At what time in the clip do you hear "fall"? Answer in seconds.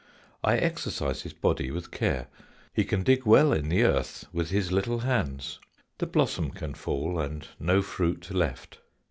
6.73-7.19